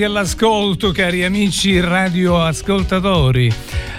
Ritrovati 0.00 0.04
all'ascolto, 0.04 0.92
cari 0.92 1.24
amici 1.24 1.78
radioascoltatori. 1.78 3.52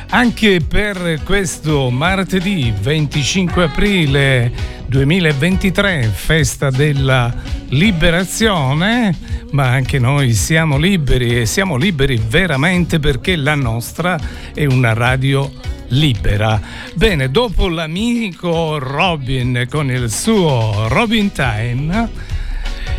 Anche 0.10 0.60
per 0.68 1.22
questo 1.24 1.92
martedì 1.92 2.74
25 2.76 3.64
aprile 3.66 4.52
2023, 4.88 6.12
festa 6.12 6.72
della 6.72 7.32
liberazione, 7.70 9.16
ma 9.52 9.68
anche 9.68 10.00
noi 10.00 10.34
siamo 10.34 10.78
liberi 10.78 11.42
e 11.42 11.46
siamo 11.46 11.76
liberi 11.76 12.20
veramente 12.28 13.00
perché 13.00 13.36
la 13.36 13.56
nostra 13.56 14.20
è 14.56 14.66
una 14.66 14.94
radio 14.94 15.52
libera. 15.90 16.60
Bene, 16.96 17.30
dopo 17.30 17.68
l'amico 17.68 18.80
Robin 18.80 19.68
con 19.70 19.92
il 19.92 20.10
suo 20.10 20.88
Robin 20.88 21.32
Time, 21.32 22.10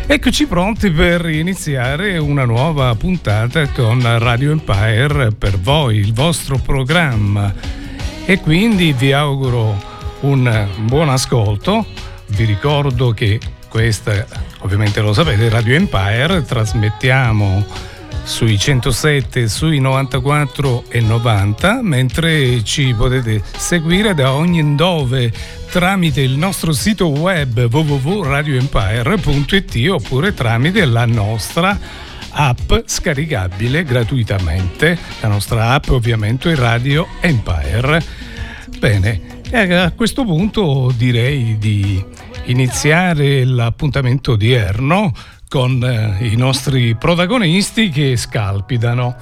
Eccoci 0.05 0.47
pronti 0.47 0.91
per 0.91 1.27
iniziare 1.29 2.17
una 2.17 2.43
nuova 2.43 2.93
puntata 2.93 3.67
con 3.69 4.01
Radio 4.19 4.51
Empire 4.51 5.31
per 5.31 5.57
voi, 5.57 5.97
il 5.97 6.13
vostro 6.13 6.57
programma. 6.57 7.53
E 8.25 8.39
quindi 8.41 8.91
vi 8.91 9.13
auguro 9.13 9.81
un 10.21 10.67
buon 10.81 11.09
ascolto. 11.09 11.85
Vi 12.27 12.43
ricordo 12.43 13.11
che 13.11 13.39
questa, 13.69 14.25
ovviamente 14.59 14.99
lo 14.99 15.13
sapete, 15.13 15.47
Radio 15.47 15.73
Empire, 15.75 16.43
trasmettiamo 16.43 17.65
sui 18.23 18.57
107, 18.57 19.47
sui 19.47 19.79
94 19.79 20.85
e 20.89 20.99
90, 21.01 21.81
mentre 21.81 22.63
ci 22.63 22.93
potete 22.97 23.41
seguire 23.55 24.13
da 24.13 24.33
ogni 24.33 24.75
dove 24.75 25.31
tramite 25.69 26.21
il 26.21 26.37
nostro 26.37 26.71
sito 26.71 27.09
web 27.09 27.67
www.radioempire.it 27.69 29.89
oppure 29.89 30.33
tramite 30.33 30.85
la 30.85 31.05
nostra 31.05 31.77
app 32.29 32.71
scaricabile 32.85 33.83
gratuitamente, 33.83 34.97
la 35.21 35.27
nostra 35.27 35.71
app 35.71 35.89
ovviamente 35.89 36.51
è 36.51 36.55
Radio 36.55 37.07
Empire. 37.21 38.03
Bene, 38.79 39.41
a 39.51 39.91
questo 39.91 40.25
punto 40.25 40.91
direi 40.95 41.57
di 41.57 42.03
iniziare 42.45 43.45
l'appuntamento 43.45 44.33
odierno 44.33 45.13
con 45.53 45.83
eh, 45.83 46.25
i 46.25 46.35
nostri 46.35 46.95
protagonisti 46.95 47.89
che 47.89 48.17
scalpidano. 48.17 49.15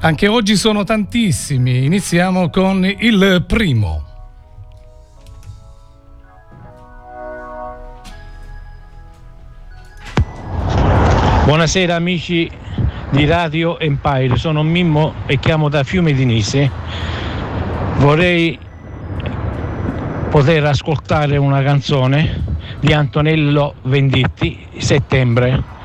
Anche 0.00 0.26
oggi 0.26 0.56
sono 0.56 0.82
tantissimi, 0.82 1.84
iniziamo 1.84 2.48
con 2.48 2.86
il 2.86 3.44
primo. 3.46 4.02
Buonasera 11.44 11.94
amici 11.94 12.50
di 13.10 13.26
Radio 13.26 13.78
Empire, 13.78 14.38
sono 14.38 14.62
Mimmo 14.62 15.16
e 15.26 15.38
chiamo 15.38 15.68
da 15.68 15.84
Fiume 15.84 16.14
di 16.14 16.24
Nise. 16.24 16.70
Vorrei 17.98 18.58
poter 20.30 20.64
ascoltare 20.64 21.36
una 21.36 21.62
canzone 21.62 22.56
di 22.80 22.92
Antonello 22.92 23.74
Venditti, 23.82 24.58
Settembre. 24.76 25.76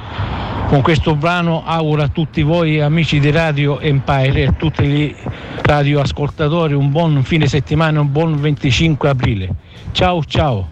Con 0.68 0.82
questo 0.82 1.16
brano 1.16 1.64
auguro 1.66 2.02
a 2.02 2.08
tutti 2.08 2.42
voi 2.42 2.82
amici 2.82 3.20
di 3.20 3.30
Radio 3.30 3.80
Empire 3.80 4.42
e 4.42 4.48
a 4.48 4.52
tutti 4.54 4.84
gli 4.84 5.16
radioascoltatori 5.62 6.74
un 6.74 6.90
buon 6.90 7.24
fine 7.24 7.48
settimana, 7.48 8.00
un 8.00 8.12
buon 8.12 8.40
25 8.40 9.10
aprile. 9.10 9.50
Ciao 9.92 10.24
ciao, 10.24 10.70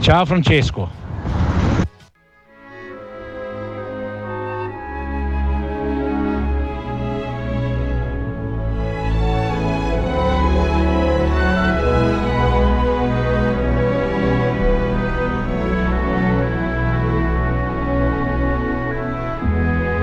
ciao 0.00 0.24
Francesco. 0.24 1.05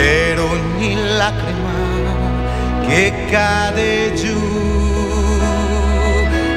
per 0.00 0.40
ogni 0.40 0.94
lacrima 1.18 1.76
che 2.86 3.12
cade 3.28 4.14
giù 4.14 4.40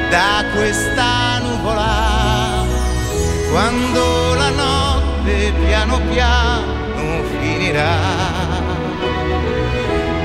da 0.09 0.45
questa 0.55 1.39
nuvola 1.39 2.63
quando 3.51 4.33
la 4.35 4.49
notte 4.49 5.51
piano 5.65 5.99
piano 6.09 7.23
finirà. 7.31 7.95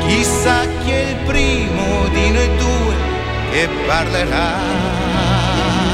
Chissà 0.07 0.61
chi 0.81 0.91
è 0.91 1.09
il 1.11 1.17
primo 1.27 2.07
di 2.13 2.31
noi 2.31 2.57
due 2.57 2.95
che 3.51 3.69
parlerà. 3.87 5.88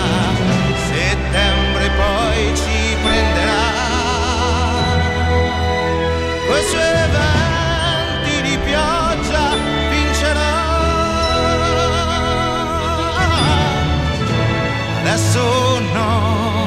sono 15.17 16.67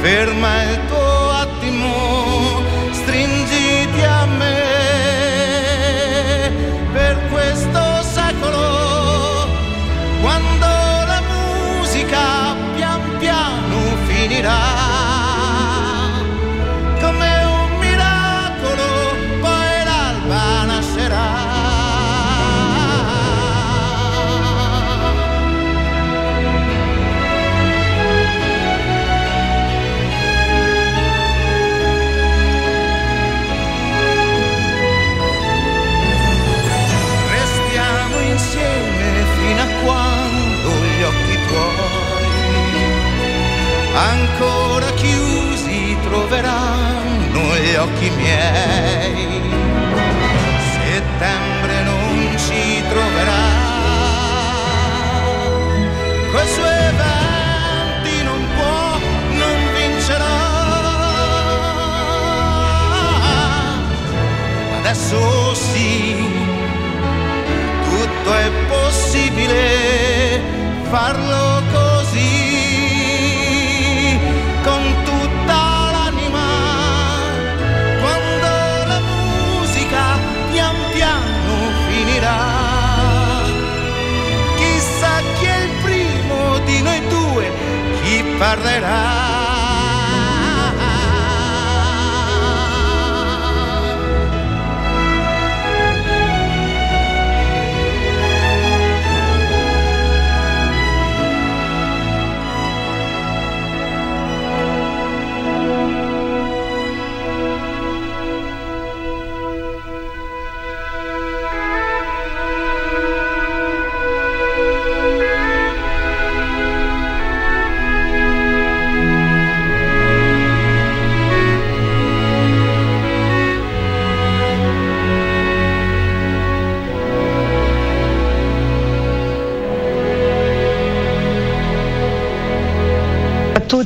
ferma 0.00 0.62
il 0.70 0.86
tuo. 0.86 0.91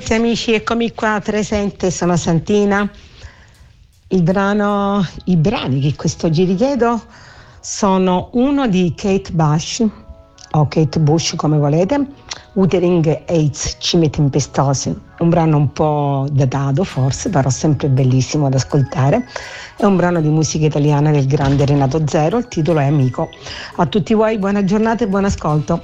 Tutti 0.06 0.20
amici, 0.20 0.52
eccomi 0.52 0.92
qua 0.92 1.20
presente, 1.20 1.90
sono 1.90 2.16
Santina. 2.16 2.88
Il 4.06 4.22
brano, 4.22 5.04
I 5.24 5.36
brani 5.36 5.80
che 5.80 5.96
quest'oggi 5.96 6.44
richiedo 6.44 7.02
sono 7.58 8.28
uno 8.34 8.68
di 8.68 8.94
Kate 8.96 9.32
Bush, 9.32 9.84
o 10.52 10.68
Kate 10.68 11.00
Bush 11.00 11.34
come 11.34 11.58
volete, 11.58 12.06
Wuthering 12.52 13.24
Heights, 13.26 13.78
Cime 13.80 14.08
Tempestosi, 14.08 14.96
un 15.18 15.28
brano 15.28 15.56
un 15.56 15.72
po' 15.72 16.28
datato 16.30 16.84
forse, 16.84 17.28
però 17.28 17.50
sempre 17.50 17.88
bellissimo 17.88 18.48
da 18.48 18.58
ascoltare. 18.58 19.26
È 19.76 19.84
un 19.86 19.96
brano 19.96 20.20
di 20.20 20.28
musica 20.28 20.66
italiana 20.66 21.10
del 21.10 21.26
grande 21.26 21.64
Renato 21.64 22.06
Zero, 22.06 22.38
il 22.38 22.46
titolo 22.46 22.78
è 22.78 22.86
Amico. 22.86 23.28
A 23.74 23.86
tutti 23.86 24.14
voi 24.14 24.38
buona 24.38 24.62
giornata 24.62 25.02
e 25.02 25.08
buon 25.08 25.24
ascolto. 25.24 25.82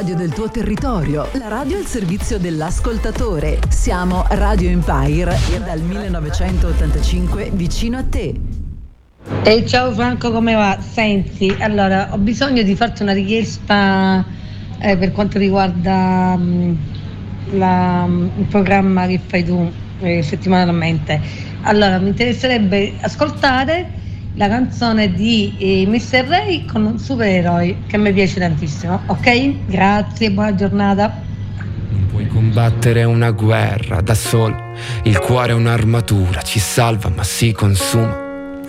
Radio 0.00 0.16
del 0.16 0.32
tuo 0.32 0.48
territorio, 0.48 1.28
la 1.32 1.48
radio 1.48 1.76
al 1.76 1.84
servizio 1.84 2.38
dell'ascoltatore. 2.38 3.58
Siamo 3.68 4.24
Radio 4.30 4.70
Empire 4.70 5.36
e 5.52 5.60
dal 5.60 5.82
1985 5.82 7.50
vicino 7.52 7.98
a 7.98 8.04
te. 8.04 8.34
Ehi, 9.42 9.68
ciao 9.68 9.92
Franco, 9.92 10.32
come 10.32 10.54
va? 10.54 10.78
Senti, 10.80 11.54
allora 11.58 12.14
ho 12.14 12.16
bisogno 12.16 12.62
di 12.62 12.74
farti 12.76 13.02
una 13.02 13.12
richiesta 13.12 14.24
eh, 14.78 14.96
per 14.96 15.12
quanto 15.12 15.36
riguarda 15.36 16.34
mh, 16.34 16.42
mm, 16.44 16.74
la, 17.58 18.06
mm, 18.06 18.28
il 18.38 18.46
programma 18.46 19.06
che 19.06 19.20
fai 19.22 19.44
tu 19.44 19.70
eh, 20.00 20.22
settimanalmente. 20.22 21.20
Allora, 21.64 21.98
mi 21.98 22.08
interesserebbe 22.08 22.94
ascoltare 23.02 23.90
la 24.40 24.48
canzone 24.48 25.12
di 25.12 25.54
eh, 25.58 25.86
Mr. 25.86 26.24
Ray 26.26 26.64
con 26.64 26.86
un 26.86 26.98
supereroi 26.98 27.82
che 27.86 27.98
mi 27.98 28.10
piace 28.10 28.40
tantissimo. 28.40 29.02
Ok? 29.04 29.66
Grazie, 29.66 30.30
buona 30.30 30.54
giornata. 30.54 31.20
Non 31.90 32.06
puoi 32.06 32.26
combattere 32.26 33.04
una 33.04 33.32
guerra 33.32 34.00
da 34.00 34.14
solo, 34.14 34.56
il 35.02 35.18
cuore 35.18 35.52
è 35.52 35.54
un'armatura, 35.54 36.40
ci 36.40 36.58
salva 36.58 37.10
ma 37.10 37.22
si 37.22 37.52
consuma. 37.52 38.29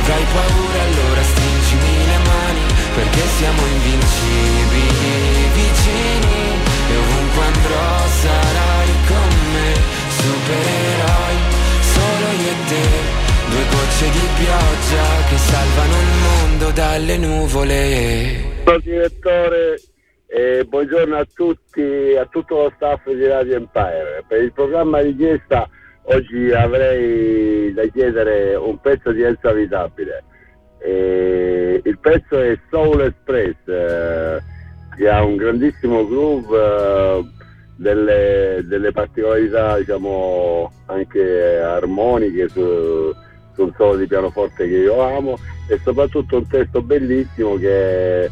avrai 0.00 0.24
paura 0.32 0.82
allora 0.82 1.22
stringimi 1.22 2.06
le 2.06 2.18
mani, 2.18 2.64
perché 2.94 3.22
siamo 3.38 3.66
invincibili 3.66 5.19
Di 14.12 14.26
pioggia 14.42 15.28
che 15.28 15.36
salvano 15.36 15.94
il 16.00 16.12
mondo 16.22 16.70
dalle 16.72 17.16
nuvole. 17.16 18.48
Direttore 18.82 19.80
e 20.26 20.64
buongiorno 20.64 21.16
a 21.16 21.26
tutti, 21.32 22.16
a 22.18 22.26
tutto 22.26 22.62
lo 22.62 22.72
staff 22.74 23.08
di 23.08 23.26
Radio 23.26 23.56
Empire. 23.56 24.24
Per 24.26 24.42
il 24.42 24.52
programma 24.52 25.00
richiesta 25.00 25.68
oggi 26.04 26.50
avrei 26.50 27.72
da 27.72 27.86
chiedere 27.86 28.56
un 28.56 28.80
pezzo 28.80 29.12
di 29.12 29.22
Elsa 29.22 29.52
Vitabile. 29.52 30.24
E 30.78 31.80
il 31.84 31.98
pezzo 31.98 32.40
è 32.40 32.58
Soul 32.68 33.02
Express, 33.02 33.56
eh, 33.66 34.42
che 34.96 35.08
ha 35.08 35.22
un 35.22 35.36
grandissimo 35.36 36.06
groove, 36.06 36.58
eh, 36.58 37.24
delle, 37.76 38.62
delle, 38.64 38.92
particolarità 38.92 39.78
diciamo 39.78 40.70
anche 40.86 41.58
armoniche 41.60 42.48
su 42.50 43.10
un 43.62 43.72
solo 43.76 43.96
di 43.96 44.06
pianoforte 44.06 44.68
che 44.68 44.76
io 44.76 45.00
amo 45.00 45.38
e 45.68 45.78
soprattutto 45.82 46.36
un 46.36 46.46
testo 46.46 46.82
bellissimo 46.82 47.56
che 47.56 48.28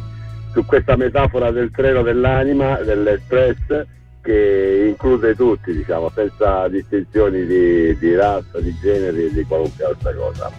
su 0.52 0.64
questa 0.64 0.96
metafora 0.96 1.50
del 1.50 1.70
treno 1.70 2.02
dell'anima, 2.02 2.76
dell'express, 2.76 3.86
che 4.22 4.86
include 4.88 5.34
tutti, 5.34 5.72
diciamo, 5.72 6.10
senza 6.14 6.68
distinzioni 6.68 7.46
di, 7.46 7.96
di 7.98 8.14
razza, 8.14 8.60
di 8.60 8.74
genere 8.80 9.26
e 9.26 9.32
di 9.32 9.44
qualunque 9.44 9.84
altra 9.84 10.12
cosa. 10.14 10.50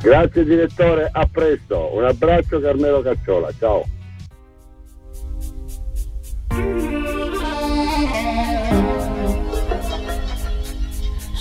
Grazie 0.00 0.44
direttore, 0.44 1.08
a 1.10 1.26
presto, 1.30 1.94
un 1.94 2.04
abbraccio 2.04 2.60
Carmelo 2.60 3.00
Cacciola, 3.00 3.50
ciao. 3.58 3.84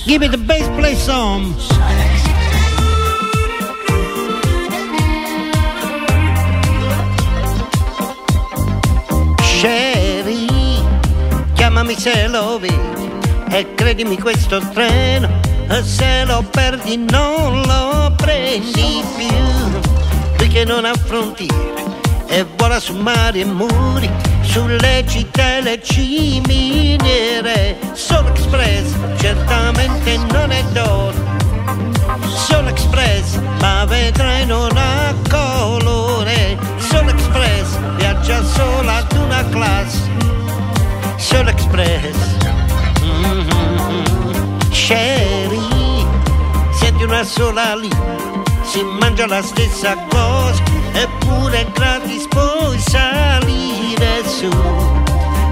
Give 0.06 0.20
me 0.20 0.28
the 0.28 0.38
bass 0.38 0.68
play 0.78 0.96
song. 0.96 2.13
Se 12.04 12.28
lo 12.28 12.60
vedi 12.60 13.10
e 13.50 13.76
credimi 13.76 14.20
questo 14.20 14.60
treno, 14.74 15.40
se 15.84 16.26
lo 16.26 16.44
perdi 16.52 16.98
non 16.98 17.62
lo 17.62 18.14
prendi 18.18 19.02
più. 19.16 19.34
Lui 20.38 20.66
non 20.66 20.84
ha 20.84 20.94
frontiere 20.96 21.82
e 22.28 22.46
vola 22.58 22.82
su 22.82 22.94
mari 22.94 23.40
e 23.40 23.46
muri 23.46 24.12
sulle 24.42 25.06
città 25.08 25.60
e 25.60 25.62
le 25.62 25.82
ciminiere. 25.82 27.78
Solo 27.94 28.28
Express 28.32 28.98
certamente 29.20 30.18
non 30.30 30.52
è 30.52 30.62
d'oro. 30.74 31.16
Solo 32.28 32.68
Express 32.68 33.40
ma 33.62 33.86
vedrai 33.86 34.46
non 34.46 34.76
ha 34.76 35.16
colore. 35.30 36.58
Solo 36.80 37.12
Express 37.12 37.78
viaggia 37.96 38.44
solo 38.44 38.90
ad 38.90 39.10
una 39.14 39.48
classe. 39.48 40.13
Solo 41.24 41.50
Express. 41.50 42.18
Mm-hmm. 43.02 44.72
Sherry, 44.72 46.06
senti 46.74 47.04
una 47.04 47.24
sola 47.24 47.76
lì, 47.76 47.90
si 48.64 48.84
mangia 49.00 49.26
la 49.26 49.42
stessa 49.42 49.96
cosa, 50.10 50.62
eppure 50.92 51.62
è 51.62 51.72
gratis 51.72 52.28
puoi 52.28 52.78
salire 52.78 54.22
su. 54.26 54.50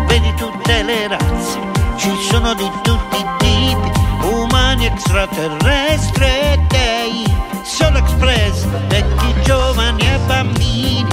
Vedi 0.08 0.34
tutte 0.36 0.84
le 0.84 1.08
razze, 1.08 1.60
ci 1.96 2.12
sono 2.30 2.54
di 2.54 2.70
tutti 2.84 3.18
i 3.18 3.26
tipi, 3.38 3.92
umani, 4.24 4.88
extraterrestri 4.88 6.26
e 6.26 6.60
dei. 6.68 7.24
Solo 7.64 7.98
Express, 8.00 8.66
vecchi, 8.90 9.34
giovani 9.44 10.02
e 10.02 10.20
bambini. 10.28 11.08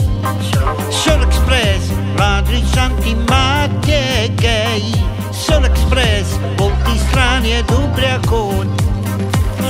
Solo 0.88 1.22
Express, 1.22 1.92
ladri, 2.18 2.62
santi, 2.72 3.14
matti 3.14 3.92
e 3.92 4.32
gay. 4.34 4.92
Solo 5.30 5.66
Express, 5.66 6.38
volti 6.56 6.98
strani 6.98 7.52
ed 7.52 7.70
ubriaconi. 7.70 8.74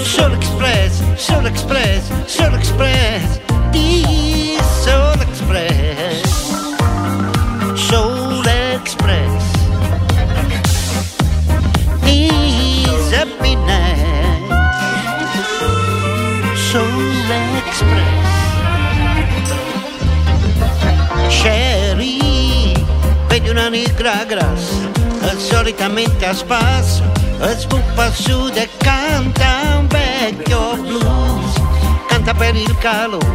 Solo 0.02 0.34
Express, 0.34 1.02
Solo 1.16 1.46
Express, 1.48 2.11
Solo 2.24 2.56
Express, 2.56 3.40
di 3.70 4.56
Solo 4.82 5.22
Express. 5.22 6.56
Solo 7.74 8.42
Express. 8.74 9.44
Is 12.04 13.12
happiness. 13.12 13.77
Una 23.58 23.70
negra 23.70 24.24
grassa, 24.24 24.88
solitamente 25.36 26.24
a 26.24 26.32
spasso, 26.32 27.02
sbuffa 27.56 28.12
su 28.12 28.48
e 28.54 28.68
canta 28.76 29.78
un 29.78 29.88
vecchio 29.88 30.76
blues, 30.76 31.60
canta 32.06 32.34
per 32.34 32.54
il 32.54 32.72
calore, 32.78 33.26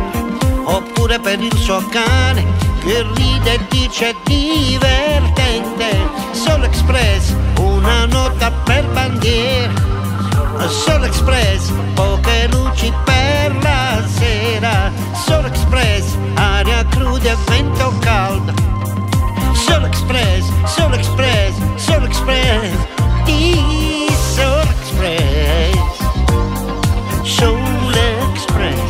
oppure 0.64 1.20
per 1.20 1.42
il 1.42 1.54
suo 1.58 1.86
cane, 1.90 2.46
che 2.86 3.06
ride 3.16 3.56
e 3.56 3.60
dice 3.70 4.16
divertente, 4.24 5.90
solo 6.32 6.64
express, 6.64 7.36
una 7.60 8.06
nota 8.06 8.50
per 8.64 8.86
bandiera, 8.94 9.74
solo 10.70 11.04
express, 11.04 11.70
poche 11.96 12.48
luci 12.50 12.94
per 13.04 13.58
la 13.62 14.02
sera, 14.08 14.90
solo 15.26 15.48
express, 15.48 16.16
aria 16.36 16.86
cruda 16.86 17.32
e 17.32 17.36
vento 17.46 17.94
caldo. 18.00 18.73
Solo 19.66 19.86
Express, 19.88 20.52
Solo 20.66 20.96
Express, 20.96 21.56
Solo 21.78 22.06
Express, 22.06 22.76
di 23.24 24.08
Solo 24.36 24.62
Express, 24.62 25.78
Solo 27.24 27.92
Express, 28.34 28.83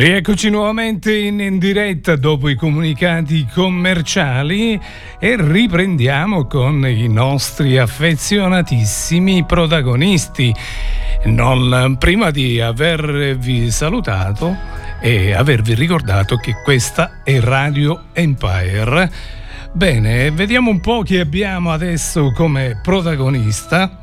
Rieccoci 0.00 0.48
nuovamente 0.48 1.14
in, 1.14 1.40
in 1.40 1.58
diretta 1.58 2.16
dopo 2.16 2.48
i 2.48 2.54
comunicati 2.54 3.46
commerciali 3.52 4.80
e 5.18 5.36
riprendiamo 5.38 6.46
con 6.46 6.86
i 6.86 7.06
nostri 7.06 7.76
affezionatissimi 7.76 9.44
protagonisti. 9.44 10.54
Non 11.24 11.96
prima 11.98 12.30
di 12.30 12.62
avervi 12.62 13.70
salutato 13.70 14.56
e 15.02 15.34
avervi 15.34 15.74
ricordato 15.74 16.36
che 16.36 16.54
questa 16.64 17.20
è 17.22 17.38
Radio 17.38 18.04
Empire. 18.14 19.12
Bene, 19.72 20.30
vediamo 20.30 20.70
un 20.70 20.80
po' 20.80 21.02
chi 21.02 21.18
abbiamo 21.18 21.72
adesso 21.72 22.32
come 22.32 22.80
protagonista. 22.82 23.99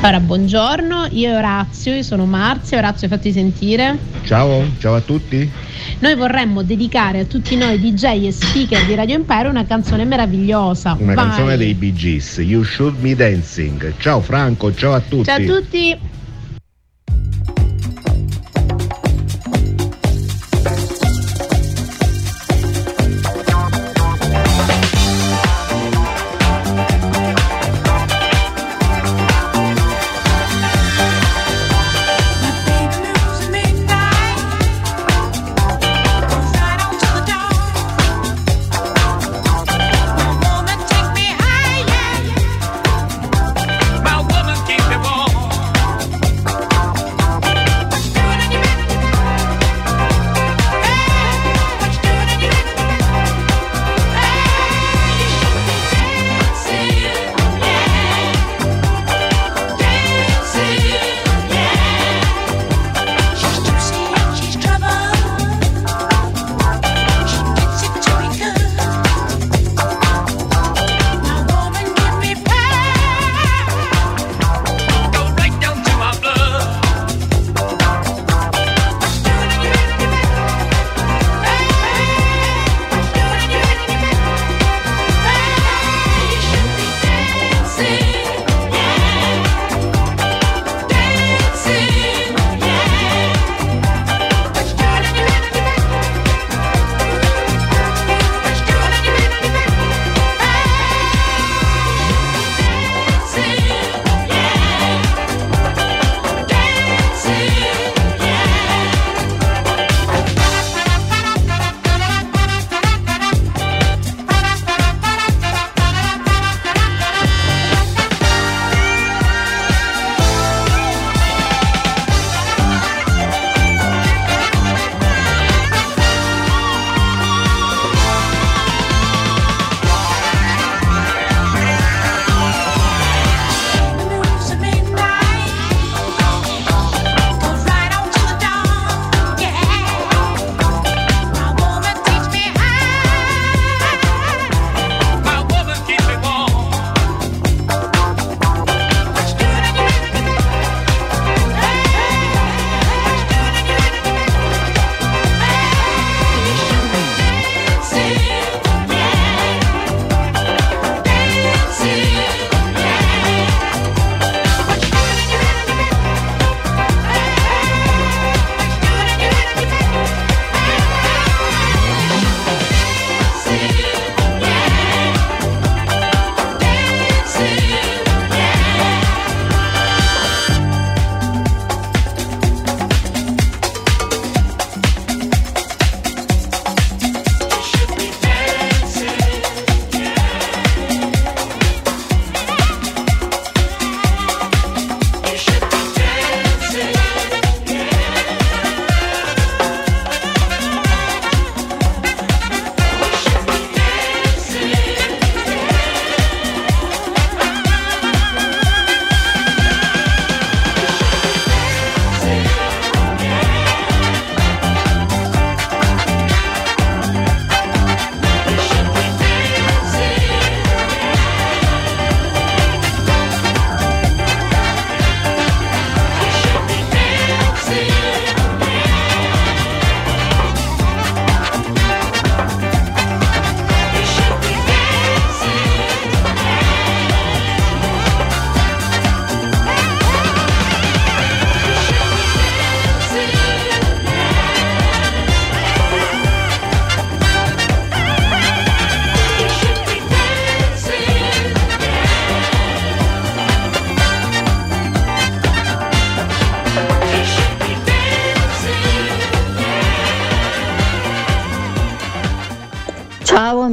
Allora, 0.00 0.20
buongiorno, 0.20 1.08
io 1.10 1.30
e 1.30 1.34
Orazio, 1.34 1.92
io 1.92 2.04
sono 2.04 2.24
Marzia, 2.24 2.78
Orazio 2.78 3.08
fatti 3.08 3.32
sentire. 3.32 3.98
Ciao, 4.22 4.64
ciao 4.78 4.94
a 4.94 5.00
tutti. 5.00 5.50
Noi 5.98 6.14
vorremmo 6.14 6.62
dedicare 6.62 7.18
a 7.20 7.24
tutti 7.24 7.56
noi 7.56 7.80
DJ 7.80 8.26
e 8.26 8.30
speaker 8.30 8.84
di 8.84 8.94
Radio 8.94 9.16
Empire 9.16 9.48
una 9.48 9.66
canzone 9.66 10.04
meravigliosa. 10.04 10.96
Una 11.00 11.14
Vai. 11.14 11.24
canzone 11.24 11.56
dei 11.56 11.74
Bee 11.74 11.92
Gees, 11.92 12.36
You 12.38 12.62
Should 12.62 13.00
Me 13.00 13.16
Dancing. 13.16 13.94
Ciao 13.98 14.20
Franco, 14.20 14.72
ciao 14.72 14.94
a 14.94 15.00
tutti. 15.00 15.24
Ciao 15.24 15.36
a 15.36 15.44
tutti. 15.44 15.98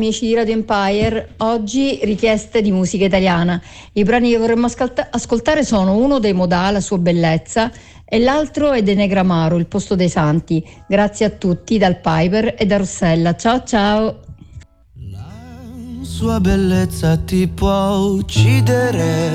amici 0.05 0.27
di 0.27 0.35
Radio 0.35 0.53
Empire, 0.53 1.29
oggi 1.37 1.99
richieste 2.03 2.61
di 2.61 2.71
musica 2.71 3.05
italiana. 3.05 3.59
I 3.93 4.03
brani 4.03 4.29
che 4.29 4.37
vorremmo 4.37 4.67
ascoltare 4.67 5.65
sono 5.65 5.97
uno 5.97 6.19
dei 6.19 6.33
Modà, 6.33 6.69
La 6.69 6.79
sua 6.79 6.99
bellezza, 6.99 7.71
e 8.05 8.19
l'altro 8.19 8.71
è 8.71 8.83
De 8.83 8.93
Negramaro, 8.93 9.57
Il 9.57 9.65
posto 9.65 9.95
dei 9.95 10.09
santi. 10.09 10.63
Grazie 10.87 11.25
a 11.25 11.29
tutti 11.31 11.79
dal 11.79 11.99
Piper 11.99 12.53
e 12.55 12.67
da 12.67 12.77
Rossella. 12.77 13.35
Ciao 13.35 13.63
ciao! 13.63 14.19
La 15.09 15.25
sua 16.03 16.39
bellezza 16.39 17.17
ti 17.17 17.47
può 17.47 17.95
uccidere. 17.95 19.31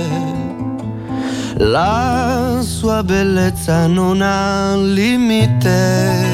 La 1.57 2.61
sua 2.63 3.03
bellezza 3.03 3.89
non 3.89 4.23
ha 4.23 4.77
limite. 4.77 6.29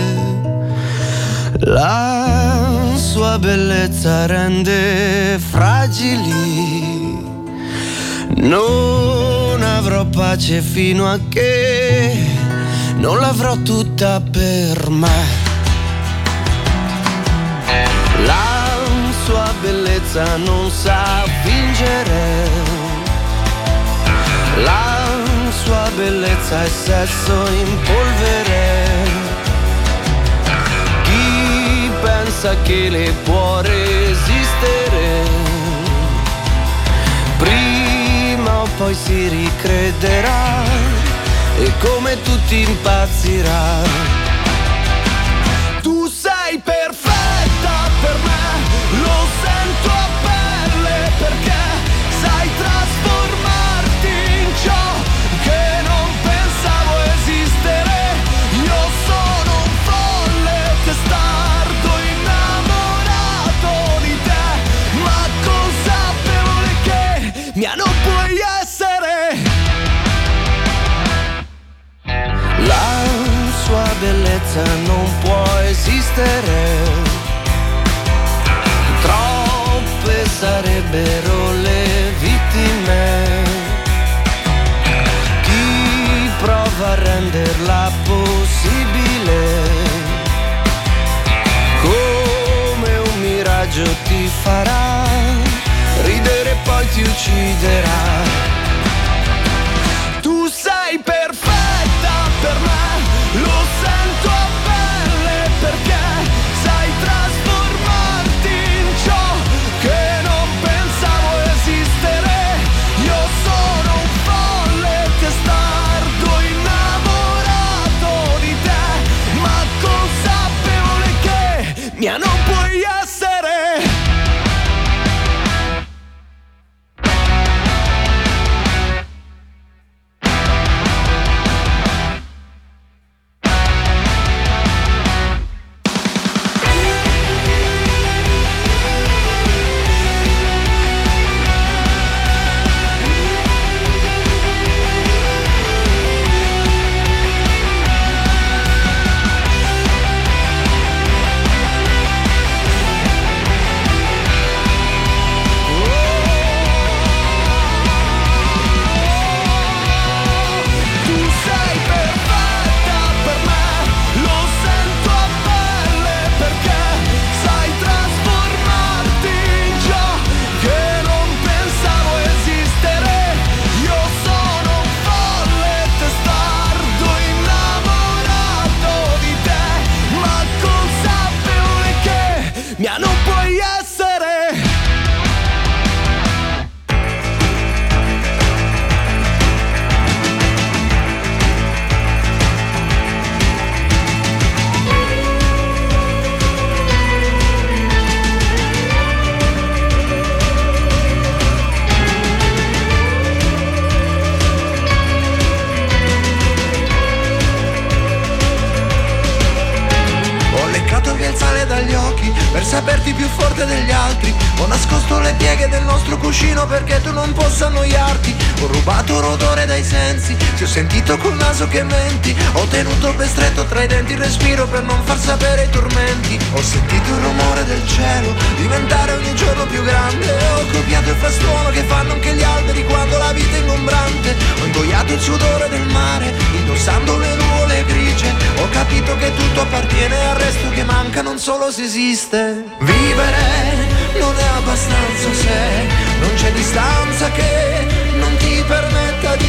La 1.61 2.76
con 2.97 3.05
sua 3.05 3.39
bellezza 3.39 4.25
rende 4.25 5.39
fragili. 5.39 7.25
Non 8.37 9.63
avrò 9.63 10.07
pace 10.07 10.63
fino 10.63 11.07
a 11.07 11.19
che 11.29 12.17
non 12.97 13.19
l'avrò 13.19 13.55
tutta 13.57 14.21
per 14.21 14.89
me. 14.89 15.45
La 18.25 18.67
sua 19.25 19.53
bellezza 19.61 20.37
non 20.37 20.71
sa 20.71 21.23
fingere. 21.43 22.49
La 24.65 25.07
sua 25.51 25.91
bellezza 25.97 26.65
è 26.65 26.69
sesso 26.69 27.47
in 27.49 27.79
polvere 27.85 29.26
pensa 32.37 32.55
che 32.63 32.91
le 32.91 33.13
può 33.25 33.61
resistere. 33.61 35.25
Prima 37.39 38.61
o 38.61 38.69
poi 38.77 38.95
si 38.95 39.29
ricrederà 39.29 40.63
e 41.59 41.73
come 41.79 42.21
tutti 42.23 42.61
impazzirà 42.61 44.26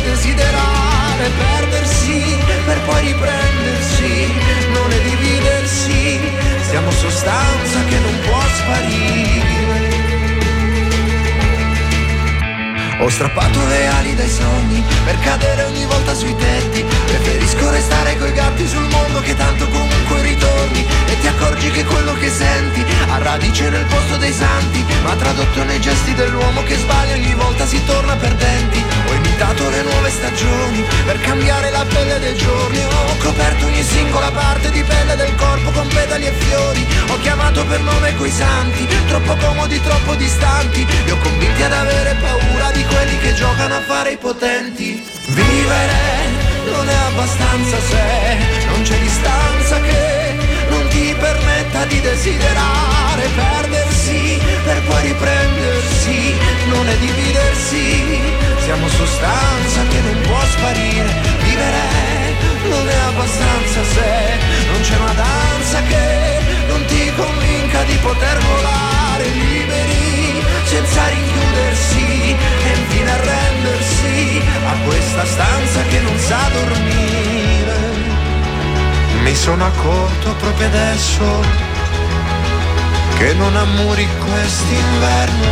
desiderare 0.08 1.30
perdersi 1.38 2.38
per 2.66 2.80
poi 2.86 3.02
riprendersi, 3.02 4.32
non 4.72 4.92
è 4.92 5.02
dividersi, 5.02 6.20
siamo 6.70 6.92
sostanza 6.92 7.84
che 7.90 8.00
non 8.00 8.20
può 8.22 8.42
sparire. 8.60 9.57
Ho 13.00 13.10
strappato 13.10 13.64
le 13.68 13.88
ali 13.88 14.16
dai 14.16 14.30
sogni 14.30 14.84
per 15.06 15.20
cadere 15.20 15.66
ogni 15.66 15.86
volta 15.86 16.16
sui 16.16 16.36
tetti. 16.36 16.84
Preferisco 17.06 17.70
restare 17.70 18.18
coi 18.18 18.34
gatti 18.34 18.68
sul 18.68 18.88
mondo 18.90 19.20
che 19.22 19.36
tanto 19.36 19.68
comunque 19.68 20.22
ritorni. 20.24 20.86
E 21.06 21.20
ti 21.20 21.28
accorgi 21.28 21.70
che 21.70 21.86
quello 21.86 22.14
che 22.14 22.30
senti 22.30 22.84
ha 23.08 23.18
radice 23.20 23.70
nel 23.70 23.86
posto 23.86 24.18
dei 24.18 24.34
santi, 24.34 24.84
ma 25.04 25.16
tradotto 25.16 25.64
nei 25.64 25.80
gesti 25.80 26.16
dell'uomo 26.16 26.64
che 26.64 26.76
sbaglia 26.76 27.14
ogni 27.14 27.34
volta 27.36 27.68
si 27.68 27.84
torna 27.86 28.16
perdenti. 28.16 28.84
Ho 29.08 29.14
imitato 29.14 29.70
le 29.70 29.84
nuove 29.84 30.10
stagioni 30.10 30.84
per 31.06 31.22
cambiare 31.22 31.70
la 31.70 31.86
pelle 31.88 32.20
dei 32.20 32.36
giorni. 32.36 32.84
Ho 32.84 33.18
coperto 33.20 33.66
ogni 33.68 33.84
singola 33.84 34.32
parte 34.32 34.72
di 34.72 34.82
pelle 34.82 35.16
del 35.16 35.36
corpo 35.36 35.70
con 35.70 35.88
pedali 35.88 36.26
e 36.26 36.32
fiori. 36.32 36.86
Ho 37.10 37.20
chiamato 37.20 37.64
per 37.66 37.80
nome 37.82 38.16
quei 38.16 38.32
santi, 38.32 38.88
troppo 39.08 39.36
comodi, 39.36 39.80
troppo 39.82 40.16
distanti. 40.16 40.86
Li 41.06 41.12
ho 41.12 41.18
convinti 41.18 41.62
ad 41.62 41.72
avere 41.72 42.16
paura 42.20 42.72
di 42.72 42.86
quelli 42.88 43.18
che 43.20 43.34
giocano 43.34 43.76
a 43.76 43.82
fare 43.82 44.12
i 44.12 44.18
potenti. 44.18 45.04
Vivere 45.28 46.46
non 46.72 46.88
è 46.88 46.96
abbastanza 47.12 47.78
se 47.80 48.38
non 48.68 48.82
c'è 48.82 48.98
distanza 49.00 49.80
che 49.82 50.36
non 50.70 50.88
ti 50.90 51.16
permetta 51.18 51.86
di 51.86 52.02
desiderare 52.02 53.30
perdersi 53.36 54.40
per 54.64 54.82
poi 54.84 55.02
riprendersi, 55.02 56.34
non 56.68 56.88
è 56.88 56.98
dividersi, 56.98 58.20
siamo 58.64 58.88
sostanza 58.90 59.82
che 59.90 60.00
non 60.02 60.22
può 60.22 60.40
sparire, 60.46 61.14
vivere 61.44 62.27
non 62.68 62.88
è 62.88 62.96
abbastanza 63.08 63.84
se 63.84 64.38
non 64.72 64.82
c'è 64.82 64.96
una 64.98 65.14
danza 65.14 65.82
che 65.84 66.40
non 66.68 66.86
ti 66.86 67.12
convinca 67.16 67.84
di 67.84 67.96
poter 67.98 68.38
volare 68.40 69.26
liberi 69.26 70.44
senza 70.64 71.08
rinchiudersi 71.08 72.36
e 72.66 72.78
infine 72.78 73.12
arrendersi 73.12 74.42
a 74.66 74.74
questa 74.86 75.26
stanza 75.26 75.82
che 75.84 76.00
non 76.00 76.18
sa 76.18 76.50
dormire. 76.52 77.76
Mi 79.22 79.36
sono 79.36 79.66
accorto 79.66 80.36
proprio 80.36 80.68
adesso 80.68 81.44
che 83.18 83.34
non 83.34 83.56
ammuri 83.56 84.08
quest'inverno, 84.30 85.48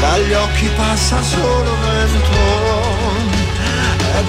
dagli 0.00 0.32
occhi 0.32 0.70
passa 0.76 1.22
solo 1.22 1.76
vento 1.80 2.85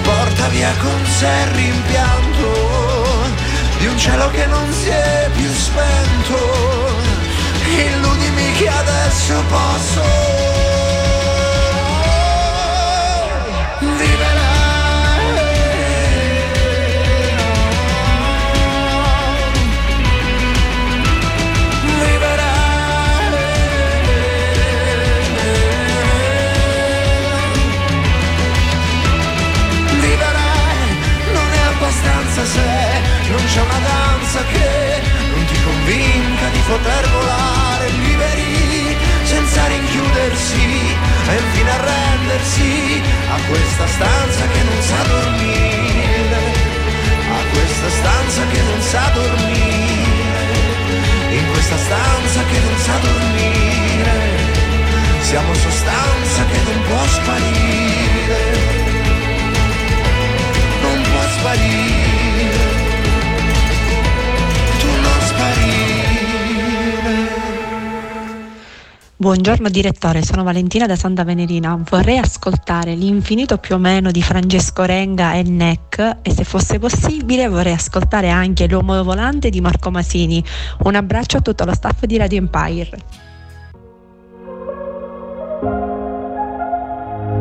porta 0.02 0.48
via 0.48 0.72
con 0.78 1.06
sé 1.06 1.26
il 1.26 1.54
rimpianto 1.54 3.26
di 3.78 3.86
un 3.86 3.98
cielo 3.98 4.30
che 4.30 4.46
non 4.46 4.72
si 4.72 4.88
è 4.88 5.30
più 5.34 5.52
spento. 5.52 6.36
Illudimi 7.64 8.52
che 8.52 8.68
adesso 8.68 9.42
posso 9.48 10.67
danza 34.38 34.44
che 34.44 35.02
non 35.34 35.44
ti 35.46 35.62
convinca 35.62 36.48
di 36.52 36.60
poter 36.66 37.08
volare 37.10 37.88
liberi 37.90 38.96
senza 39.24 39.66
rinchiudersi 39.66 40.94
e 41.28 41.34
infine 41.34 41.70
arrendersi 41.70 43.02
a 43.30 43.38
questa 43.48 43.86
stanza 43.86 44.46
che 44.48 44.62
non 44.62 44.82
sa 44.82 45.02
dormire, 45.02 46.40
a 47.30 47.42
questa 47.52 47.90
stanza 47.90 48.46
che 48.46 48.60
non 48.62 48.80
sa 48.80 49.10
dormire, 49.14 50.44
in 51.30 51.50
questa 51.52 51.76
stanza 51.76 52.40
che 52.44 52.58
non 52.60 52.78
sa 52.78 52.98
dormire, 52.98 54.16
siamo 55.20 55.54
sostanza 55.54 56.44
che 56.46 56.58
non 56.64 56.82
può 56.86 57.06
sparire, 57.06 58.40
non 60.80 61.02
può 61.02 61.22
sparire. 61.38 62.17
Buongiorno 69.20 69.68
direttore, 69.68 70.22
sono 70.22 70.44
Valentina 70.44 70.86
da 70.86 70.94
Santa 70.94 71.24
Venerina. 71.24 71.76
Vorrei 71.90 72.18
ascoltare 72.18 72.94
l'infinito 72.94 73.58
più 73.58 73.74
o 73.74 73.78
meno 73.78 74.12
di 74.12 74.22
Francesco 74.22 74.84
Renga 74.84 75.34
e 75.34 75.42
Neck 75.42 76.18
e 76.22 76.32
se 76.32 76.44
fosse 76.44 76.78
possibile 76.78 77.48
vorrei 77.48 77.72
ascoltare 77.72 78.30
anche 78.30 78.68
L'uomo 78.68 79.02
volante 79.02 79.50
di 79.50 79.60
Marco 79.60 79.90
Masini. 79.90 80.42
Un 80.84 80.94
abbraccio 80.94 81.38
a 81.38 81.40
tutto 81.40 81.64
lo 81.64 81.74
staff 81.74 82.04
di 82.04 82.16
Radio 82.16 82.38
Empire. 82.38 82.98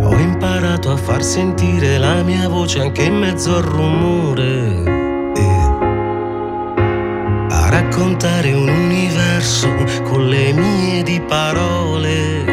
Ho 0.01 0.17
imparato 0.17 0.91
a 0.91 0.97
far 0.97 1.23
sentire 1.23 1.99
la 1.99 2.23
mia 2.23 2.49
voce 2.49 2.81
anche 2.81 3.03
in 3.03 3.17
mezzo 3.17 3.55
al 3.55 3.61
rumore 3.61 4.96
raccontare 7.69 8.53
un 8.53 8.67
universo 8.67 9.67
con 10.03 10.27
le 10.27 10.53
mie 10.53 11.03
di 11.03 11.19
parole. 11.21 12.45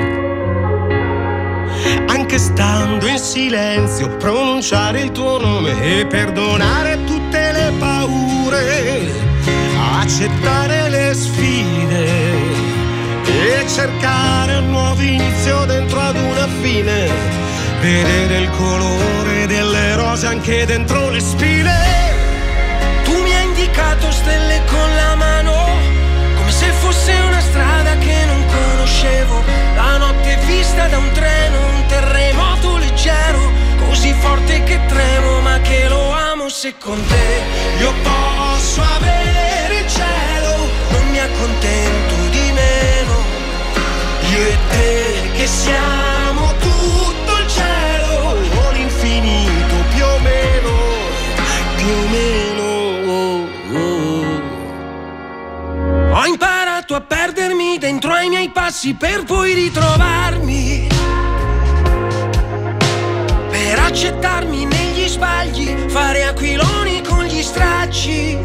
Anche 2.06 2.38
stando 2.38 3.06
in 3.06 3.18
silenzio, 3.18 4.08
pronunciare 4.16 5.00
il 5.00 5.12
tuo 5.12 5.38
nome 5.38 6.00
e 6.00 6.06
perdonare 6.06 7.04
tutte 7.04 7.52
le 7.52 7.72
paure, 7.78 9.12
accettare 10.00 10.88
le 10.88 11.14
sfide 11.14 12.06
e 13.26 13.68
cercare 13.68 14.56
un 14.56 14.70
nuovo 14.70 15.02
inizio 15.02 15.64
dentro 15.66 16.00
ad 16.00 16.16
una 16.16 16.48
fine, 16.60 17.08
vedere 17.80 18.38
il 18.38 18.50
colore 18.50 19.46
delle 19.46 19.94
rose 19.96 20.26
anche 20.26 20.64
dentro 20.66 21.10
le 21.10 21.20
spine 21.20 22.23
indicato 23.74 24.12
stelle 24.12 24.62
con 24.66 24.94
la 24.94 25.16
mano, 25.16 25.52
come 26.36 26.52
se 26.52 26.70
fosse 26.70 27.12
una 27.26 27.40
strada 27.40 27.98
che 27.98 28.24
non 28.24 28.44
conoscevo. 28.46 29.42
La 29.74 29.96
notte 29.96 30.36
vista 30.46 30.86
da 30.86 30.98
un 30.98 31.10
treno, 31.10 31.58
un 31.58 31.86
terremoto 31.86 32.76
leggero, 32.76 33.50
così 33.88 34.12
forte 34.12 34.62
che 34.62 34.78
tremo, 34.86 35.40
ma 35.40 35.58
che 35.60 35.88
lo 35.88 36.12
amo 36.12 36.48
se 36.48 36.74
con 36.78 37.04
te 37.04 37.42
io 37.80 37.92
posso 38.02 38.80
avere 38.80 39.80
il 39.80 39.88
cielo, 39.88 40.68
non 40.90 41.10
mi 41.10 41.18
accontento 41.18 42.14
di 42.30 42.52
meno. 42.52 43.22
Io 44.30 44.38
e 44.38 44.58
te 44.70 45.30
che 45.34 45.46
siamo 45.48 46.52
tutto 46.60 47.38
il 47.38 47.48
cielo, 47.48 48.36
o 48.60 48.70
l'infinito 48.70 49.74
più 49.92 50.04
o 50.04 50.18
meno, 50.20 50.70
più 51.76 51.88
o 51.88 52.08
meno. 52.08 52.53
Imparato 56.84 56.94
a 56.94 57.00
perdermi 57.00 57.78
dentro 57.78 58.12
ai 58.12 58.28
miei 58.28 58.50
passi 58.50 58.94
per 58.94 59.24
poi 59.24 59.54
ritrovarmi. 59.54 60.86
Per 63.50 63.78
accettarmi 63.78 64.66
negli 64.66 65.08
sbagli, 65.08 65.88
fare 65.88 66.24
aquiloni 66.24 67.02
con 67.02 67.24
gli 67.24 67.42
stracci. 67.42 68.38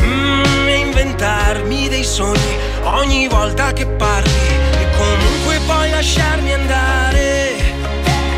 Mm, 0.00 0.68
e 0.68 0.76
inventarmi 0.76 1.88
dei 1.88 2.04
sogni 2.04 2.56
ogni 2.82 3.26
volta 3.26 3.72
che 3.72 3.86
parli. 3.86 4.30
E 4.30 4.86
comunque 4.96 5.60
poi 5.66 5.90
lasciarmi 5.90 6.52
andare. 6.52 7.54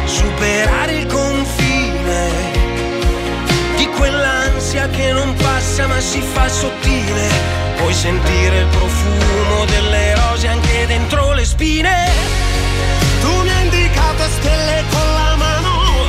Superare 0.05 0.93
il 0.97 1.07
confine 1.07 2.31
di 3.77 3.87
quell'ansia 3.89 4.89
che 4.89 5.13
non 5.13 5.35
passa 5.35 5.87
ma 5.87 6.01
si 6.01 6.21
fa 6.21 6.49
sottile 6.49 7.68
sentire 7.99 8.61
il 8.61 8.67
profumo 8.67 9.65
delle 9.65 10.15
rose 10.15 10.47
anche 10.47 10.87
dentro 10.87 11.33
le 11.33 11.45
spine. 11.45 12.07
Tu 13.21 13.43
mi 13.43 13.51
hai 13.51 13.65
indicato 13.65 14.23
stelle 14.39 14.85
con 14.89 15.13
la 15.15 15.35
mano, 15.35 16.07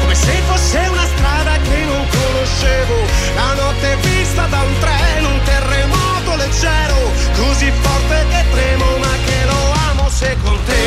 come 0.00 0.16
se 0.16 0.32
fosse 0.48 0.78
una 0.90 1.06
strada 1.14 1.56
che 1.62 1.78
non 1.84 2.04
conoscevo. 2.08 2.96
La 3.36 3.54
notte 3.54 3.96
vista 4.02 4.46
da 4.46 4.62
un 4.62 4.78
treno, 4.80 5.28
un 5.28 5.40
terremoto 5.44 6.34
leggero, 6.34 6.98
così 7.36 7.70
forte 7.82 8.26
che 8.30 8.44
tremo, 8.50 8.96
ma 8.98 9.14
che 9.24 9.44
lo 9.44 9.72
amo 9.90 10.10
se 10.10 10.36
con 10.42 10.58
te 10.64 10.82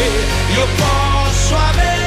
io 0.53 0.67
posso 0.75 1.55
avere 1.55 2.00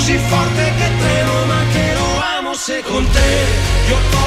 così 0.00 0.16
forte 0.16 0.72
che 0.78 0.90
tremo 0.98 1.44
ma 1.44 1.62
che 1.72 1.92
lo 1.92 2.22
amo 2.38 2.54
se 2.54 2.82
con 2.82 3.06
te. 3.10 3.90
Io 3.90 4.19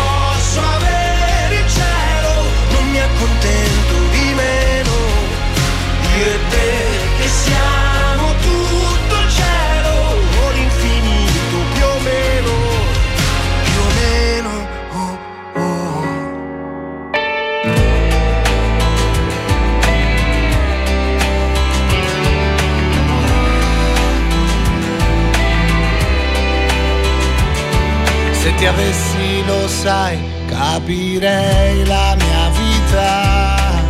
ti 28.63 28.69
avessi 28.69 29.43
lo 29.45 29.67
sai, 29.67 30.17
capirei 30.47 31.85
la 31.85 32.15
mia 32.15 32.49
vita, 32.61 33.81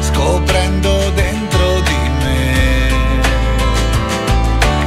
scoprendo 0.00 1.10
dentro 1.10 1.80
di 1.80 2.08
me, 2.22 2.88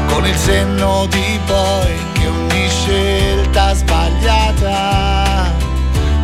con 0.08 0.26
il 0.26 0.36
senno 0.36 1.06
di 1.12 1.40
poi 1.46 1.94
che 2.14 2.26
ogni 2.26 2.68
scelta 2.70 3.76
sbagliata 3.76 5.54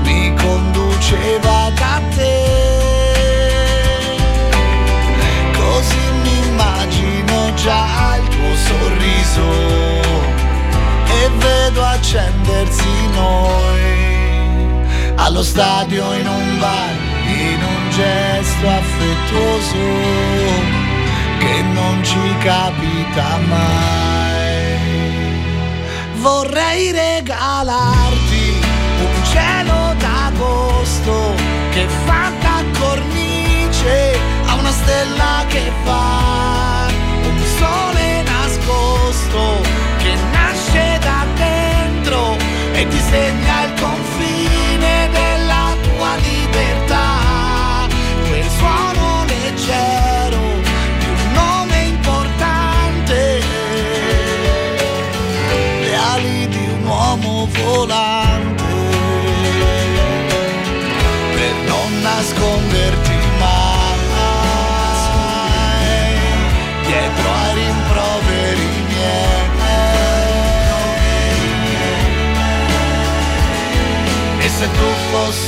mi 0.01 0.33
conduceva 0.33 1.69
da 1.75 2.01
te. 2.15 2.43
Così 5.53 6.05
mi 6.23 6.47
immagino 6.47 7.53
già 7.53 8.17
il 8.19 8.27
tuo 8.29 8.55
sorriso 8.55 10.14
vedo 11.29 11.83
accendersi 11.83 13.07
noi 13.13 14.03
allo 15.15 15.43
stadio 15.43 16.13
in 16.13 16.27
un 16.27 16.59
bar 16.59 17.05
in 17.27 17.61
un 17.63 17.89
gesto 17.89 18.67
affettuoso 18.67 19.77
che 21.39 21.61
non 21.73 22.03
ci 22.03 22.37
capita 22.43 23.37
mai. 23.47 24.03
Vorrei 26.17 26.91
regalarti 26.91 28.61
un 28.99 29.23
cielo 29.31 29.93
d'agosto 29.97 31.33
che 31.71 31.87
fa 32.05 32.31
da 32.41 32.63
cornice 32.79 34.17
a 34.47 34.55
una 34.55 34.71
stella 34.71 35.45
che 35.47 35.71
fa 35.83 36.87
un 37.23 37.39
sole 37.57 38.23
nascosto 38.23 39.61
che 39.97 40.15
nasce 40.31 40.54
dentro 42.85 42.89
e 42.89 42.89
disegna 42.89 43.63
il 43.63 43.73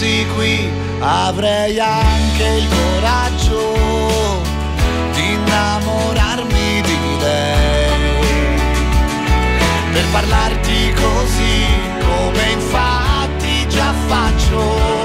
fossi 0.07 0.25
qui 0.35 0.69
avrei 0.99 1.79
anche 1.79 2.43
il 2.43 2.67
coraggio 2.67 3.75
di 5.13 5.33
innamorarmi 5.33 6.81
di 6.81 6.97
lei. 7.19 8.59
Per 9.91 10.05
parlarti 10.11 10.93
così 10.93 11.65
come 11.99 12.51
infatti 12.51 13.67
già 13.67 13.93
faccio, 14.07 14.96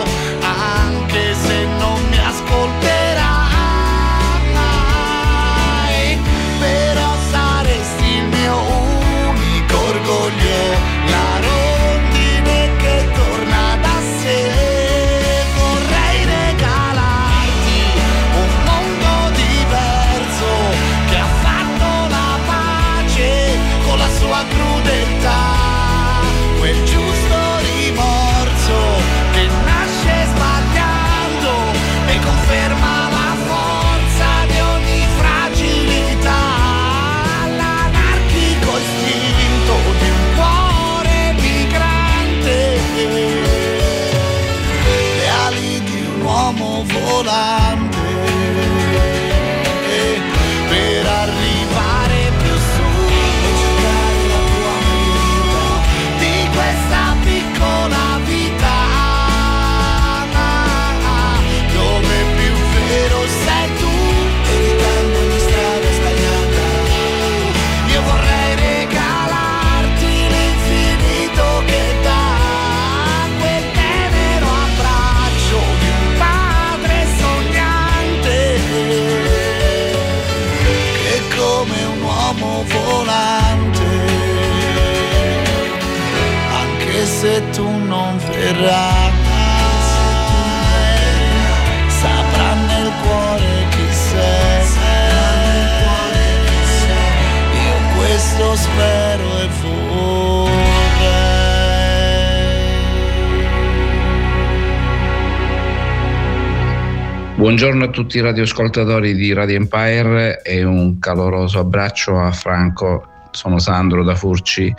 Buongiorno 107.42 107.86
a 107.86 107.88
tutti 107.88 108.18
i 108.18 108.20
radioascoltatori 108.20 109.16
di 109.16 109.32
Radio 109.32 109.56
Empire 109.56 110.42
e 110.42 110.62
un 110.62 111.00
caloroso 111.00 111.58
abbraccio 111.58 112.16
a 112.16 112.30
Franco. 112.30 113.04
Sono 113.32 113.58
Sandro 113.58 114.04
da 114.04 114.14
Furci. 114.14 114.72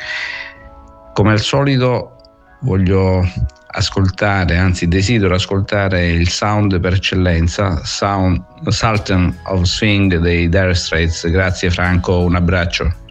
Come 1.11 1.31
al 1.31 1.41
solito 1.41 2.15
voglio 2.61 3.21
ascoltare, 3.67 4.55
anzi 4.55 4.87
desidero 4.87 5.35
ascoltare 5.35 6.07
il 6.07 6.29
sound 6.29 6.79
per 6.79 6.93
eccellenza, 6.93 7.83
sound, 7.83 8.41
Sultan 8.69 9.37
of 9.47 9.63
Swing 9.63 10.15
dei 10.19 10.47
Dire 10.47 10.73
Straits. 10.73 11.29
Grazie 11.29 11.69
Franco, 11.69 12.21
un 12.21 12.35
abbraccio. 12.35 13.02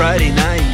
Friday 0.00 0.30
night 0.30 0.64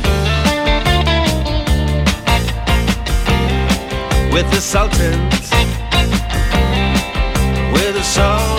with 4.33 4.49
the 4.53 4.61
Sultans, 4.61 5.51
with 7.73 7.95
the 7.95 8.05
Soul. 8.05 8.56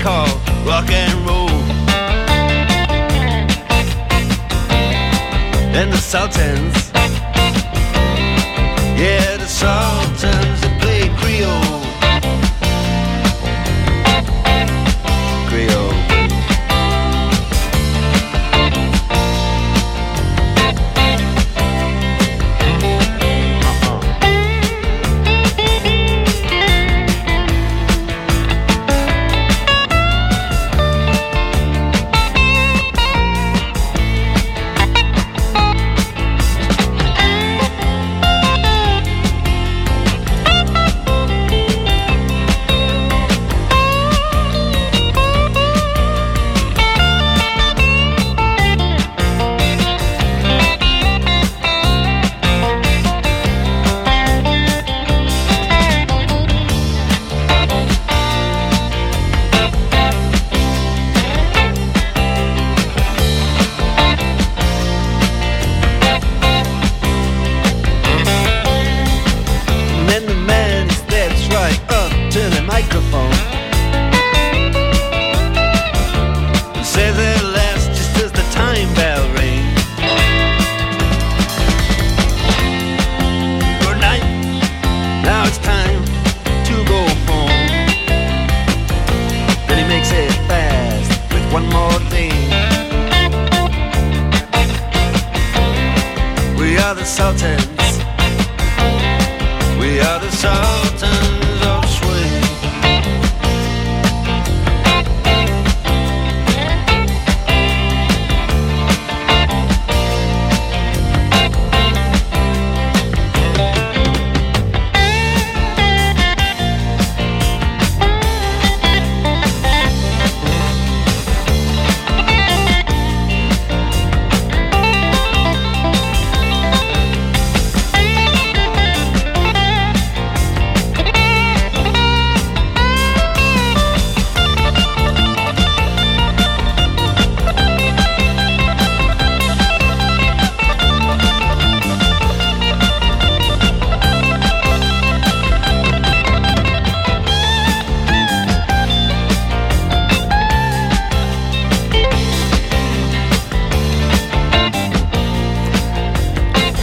call 0.00 0.26
rock 0.64 0.90
and 0.90 1.26
roll. 1.26 1.50
And 5.78 5.92
the 5.92 5.98
Sultans, 5.98 6.90
yeah, 8.98 9.36
the 9.36 9.46
Sultans. 9.46 10.19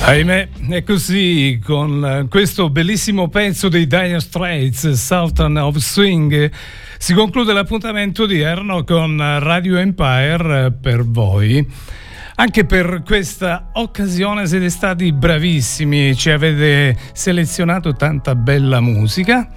Ahimè, 0.08 0.48
è 0.70 0.84
così 0.84 1.60
con 1.62 2.28
questo 2.30 2.70
bellissimo 2.70 3.28
pezzo 3.28 3.68
dei 3.68 3.88
Dire 3.88 4.22
Straits, 4.22 4.92
Sultan 4.92 5.58
of 5.58 5.76
Swing. 5.76 6.50
Si 6.98 7.14
conclude 7.14 7.52
l'appuntamento 7.52 8.24
odierno 8.24 8.86
con 8.86 9.18
Radio 9.18 9.76
Empire 9.76 10.72
per 10.72 11.04
voi. 11.06 11.68
Anche 12.36 12.64
per 12.64 13.04
questa 13.06 13.72
occasione 13.74 14.48
siete 14.48 14.70
stati 14.70 15.12
bravissimi, 15.12 16.16
ci 16.16 16.30
avete 16.30 16.98
selezionato 17.12 17.92
tanta 17.92 18.34
bella 18.34 18.80
musica 18.80 19.50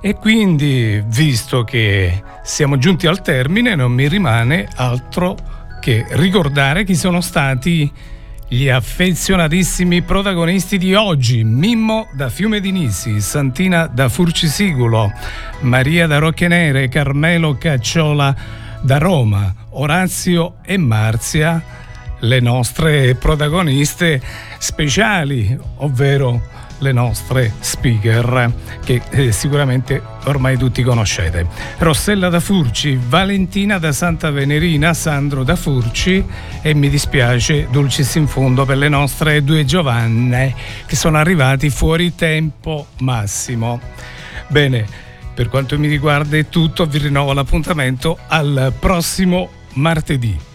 e 0.00 0.14
quindi, 0.14 1.00
visto 1.06 1.62
che 1.62 2.20
siamo 2.42 2.78
giunti 2.78 3.06
al 3.06 3.22
termine, 3.22 3.76
non 3.76 3.92
mi 3.92 4.08
rimane 4.08 4.68
altro 4.74 5.36
che 5.80 6.04
ricordare 6.10 6.82
chi 6.82 6.96
sono 6.96 7.20
stati 7.20 8.16
gli 8.50 8.70
affezionatissimi 8.70 10.00
protagonisti 10.00 10.78
di 10.78 10.94
oggi, 10.94 11.44
Mimmo 11.44 12.08
da 12.14 12.30
Fiume 12.30 12.60
di 12.60 12.72
Nisi, 12.72 13.20
Santina 13.20 13.86
da 13.86 14.08
Furcisigulo, 14.08 15.12
Maria 15.60 16.06
da 16.06 16.16
Rocche 16.18 16.48
Nere, 16.48 16.88
Carmelo 16.88 17.58
Cacciola 17.58 18.34
da 18.80 18.96
Roma, 18.96 19.54
Orazio 19.70 20.56
e 20.64 20.78
Marzia, 20.78 21.62
le 22.20 22.40
nostre 22.40 23.14
protagoniste 23.16 24.20
speciali, 24.56 25.56
ovvero 25.76 26.40
le 26.78 26.92
nostre 26.92 27.52
speaker 27.60 28.52
che 28.84 29.02
eh, 29.10 29.32
sicuramente 29.32 30.02
ormai 30.24 30.56
tutti 30.56 30.82
conoscete. 30.82 31.46
Rossella 31.78 32.28
da 32.28 32.40
Furci, 32.40 32.98
Valentina 33.00 33.78
da 33.78 33.92
Santa 33.92 34.30
Venerina, 34.30 34.94
Sandro 34.94 35.42
da 35.44 35.56
Furci 35.56 36.24
e 36.62 36.74
mi 36.74 36.88
dispiace 36.88 37.68
Dulcis 37.70 38.14
in 38.16 38.26
fondo 38.26 38.64
per 38.64 38.76
le 38.76 38.88
nostre 38.88 39.42
due 39.44 39.64
Giovanne 39.64 40.54
che 40.86 40.96
sono 40.96 41.18
arrivati 41.18 41.70
fuori 41.70 42.14
tempo 42.14 42.88
massimo. 42.98 43.80
Bene, 44.48 44.86
per 45.34 45.48
quanto 45.48 45.78
mi 45.78 45.88
riguarda 45.88 46.36
è 46.36 46.48
tutto, 46.48 46.86
vi 46.86 46.98
rinnovo 46.98 47.32
l'appuntamento 47.32 48.18
al 48.26 48.72
prossimo 48.78 49.50
martedì. 49.74 50.47